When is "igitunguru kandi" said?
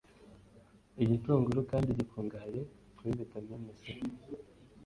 1.03-1.89